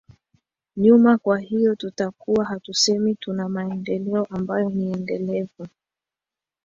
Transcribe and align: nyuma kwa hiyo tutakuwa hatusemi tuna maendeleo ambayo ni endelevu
nyuma 0.77 1.17
kwa 1.17 1.39
hiyo 1.39 1.75
tutakuwa 1.75 2.45
hatusemi 2.45 3.15
tuna 3.15 3.49
maendeleo 3.49 4.25
ambayo 4.29 4.69
ni 4.69 4.91
endelevu 4.91 5.67